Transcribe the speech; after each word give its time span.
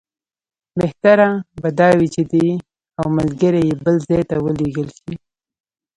بهتره 0.79 1.29
به 1.61 1.69
دا 1.79 1.89
وي 1.97 2.07
چې 2.15 2.21
دی 2.31 2.47
او 2.99 3.05
ملګري 3.17 3.61
یې 3.69 3.75
بل 3.83 3.95
ځای 4.07 4.21
ته 4.29 4.35
ولېږل 4.45 4.89
شي. 4.99 5.13